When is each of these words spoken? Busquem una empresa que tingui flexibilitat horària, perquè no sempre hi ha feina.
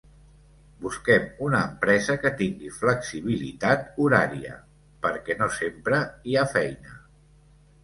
Busquem 0.85 1.27
una 1.47 1.59
empresa 1.65 2.15
que 2.23 2.31
tingui 2.39 2.71
flexibilitat 2.79 3.85
horària, 4.07 4.57
perquè 5.07 5.39
no 5.45 5.53
sempre 5.61 6.03
hi 6.33 6.37
ha 6.45 6.49
feina. 6.59 6.99